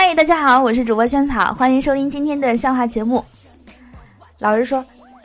[0.00, 3.22] 嗨，大家好，我是主播萱草，欢迎收听今天的笑话节目。
[4.38, 4.82] 老师说：“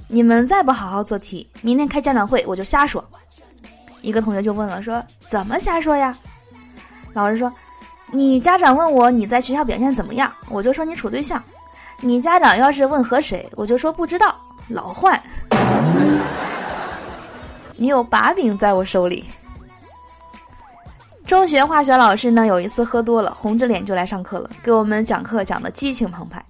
[0.09, 3.05] 你们再不好好做题，明天开家长会我就瞎说。”
[4.01, 6.17] 一个同学就问了，说：“怎么瞎说呀？”
[7.13, 7.53] 老师说
[8.11, 11.41] ：“你家长问我你在学校表现怎么样，我就说你处对象。
[12.01, 14.35] 你家长要是问和谁，我就说不知道，
[14.69, 15.21] 老换。
[17.75, 19.23] 你有把柄在我手里。”
[21.33, 26.45] 中学化学老师呢，有一次喝多了，红着脸就来上课了，给我们讲课讲的激情澎湃。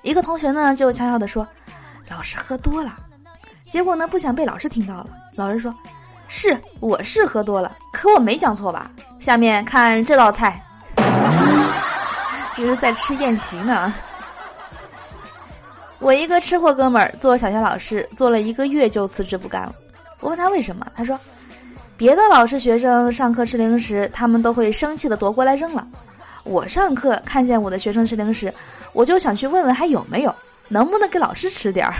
[0.00, 1.46] 一个同学呢，就悄悄地说
[2.08, 2.94] ：“老师喝多了。”
[3.68, 5.08] 结果呢，不想被老师听到了。
[5.34, 5.72] 老师说
[6.28, 10.58] ：“是，我是喝多了，可我没讲错吧？”下面看这道菜，
[12.56, 13.92] 这是在吃宴席呢。
[15.98, 19.74] 我一个吃货哥们儿做小学老师，做了一个月就辞职不干了。
[20.20, 21.20] 我问他为什么，他说。
[22.02, 25.86] 别的老师学生上课吃零食，他们都会生气的夺过来扔了。
[26.42, 28.52] 我上课看见我的学生吃零食，
[28.92, 30.34] 我就想去问问还有没有，
[30.66, 31.94] 能不能给老师吃点儿。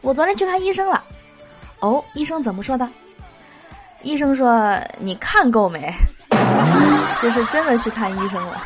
[0.00, 1.04] 我昨天去看医生了，
[1.80, 2.88] 哦，医生怎么说的？
[4.00, 5.92] 医生说你看够没？
[7.20, 8.62] 这是真的去看医生了。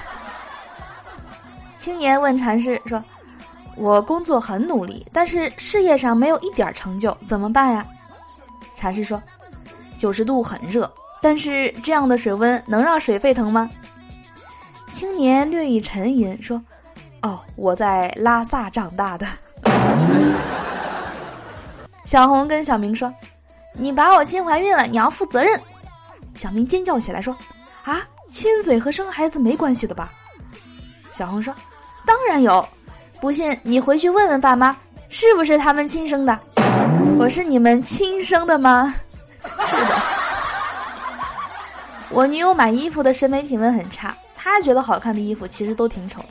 [1.77, 3.03] 青年问禅师说。
[3.77, 7.87] 我工作很努力，但是事业上没有一点成就，怎么办呀？
[8.77, 9.23] 禅师说
[9.97, 10.91] ：“九十度很热，
[11.21, 13.71] 但是这样的水温能让水沸腾吗？”
[14.93, 16.61] 青年略一沉吟说
[17.23, 19.27] ：“哦，我在拉萨长大的。
[22.05, 23.13] ”小红跟小明说
[23.73, 25.61] ：“你把我亲怀孕了，你要负责任。”
[26.35, 27.37] 小明尖叫起来说
[27.85, 30.13] ：“啊，亲嘴和生孩子没关系的吧？”
[31.13, 31.55] 小红说
[32.05, 32.67] ：“当然有。”
[33.21, 34.75] 不信你回去问问爸妈，
[35.11, 36.39] 是不是他们亲生的？
[37.19, 38.95] 我是你们亲生的吗？
[39.43, 40.03] 是的。
[42.09, 46.29] 我女友买衣服的审美品味很差，她觉得好看的衣服其实都挺丑的。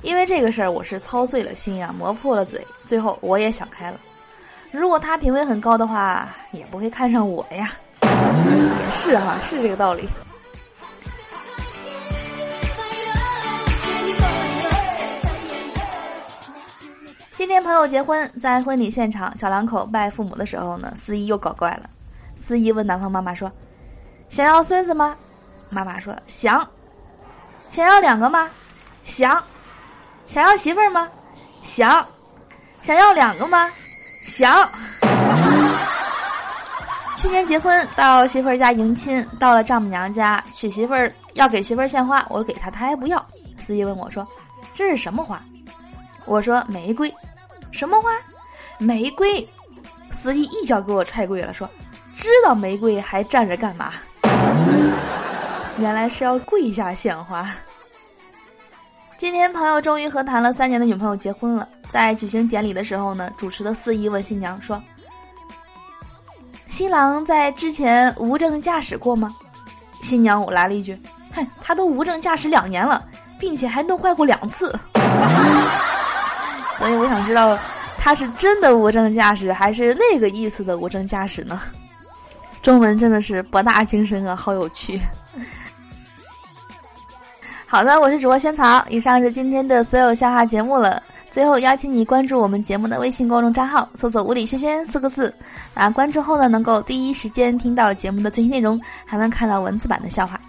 [0.00, 4.00] 因为这个事儿，我是操碎了心呀，磨破了嘴，最后我也想开了。
[4.70, 7.70] 如果她品味很高的话，也不会看上我呀。
[8.00, 10.08] 也是哈，是这个道理。
[17.38, 21.88] 今天朋友结婚，在婚礼现场，小两口拜父母的时候呢，司仪又搞怪了。
[22.34, 23.48] 司仪问男方妈妈说
[24.28, 25.16] ：“想要孙子吗？”
[25.70, 26.68] 妈妈说：“想。
[27.70, 28.50] ”“想要两个吗
[29.04, 29.40] ？”“想。
[30.26, 31.08] ”“想要媳妇儿吗
[31.62, 32.04] ？”“想。
[32.82, 33.70] ”“想要两个吗
[34.26, 34.68] ？”“想。”
[37.16, 43.24] 去年结婚到媳妇儿家迎亲，到了丈母娘家娶媳妇儿，要给媳妇儿献花，我给她，她还不要。
[43.56, 44.26] 司仪问我说
[44.74, 45.40] ：“这是什么花？”
[46.28, 47.12] 我说玫瑰，
[47.72, 48.10] 什么花？
[48.78, 49.48] 玫瑰。
[50.10, 51.68] 司仪一脚给我踹跪了，说
[52.14, 53.92] ：“知道玫瑰还站着干嘛？”
[55.78, 57.48] 原来是要跪下献花。
[59.16, 64.82] 今天朋友终于和谈了三年的女朋友结婚了，在举行典礼的时候呢，主持的司仪问新娘说
[66.68, 69.34] ：“新郎在之前无证驾驶过吗？”
[70.00, 70.98] 新娘我来了一句
[71.34, 73.04] ：“哼，他都无证驾驶两年了，
[73.38, 74.74] 并且还弄坏过两次。”
[76.78, 77.58] 所以我想知道，
[77.98, 81.60] 他是真的无证驾驶，还是那个意思的无证驾驶呢？
[82.62, 85.00] 中文真的是博大精深啊，好有趣。
[87.66, 91.02] 好的，我是主播仙草，以上是今天的所有笑话节目了。
[91.30, 95.32] 最后邀请你关注我们节目的微信公众账号，搜索“物理轩轩”四个字。
[95.74, 100.40] 啊，关注后呢，能够第一时间听到节目的最新内容，还能看到文字版的笑话。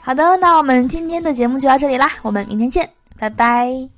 [0.00, 2.88] 好的，那我们今天的节目就到这里啦，我们明天见，
[3.18, 3.97] 拜拜。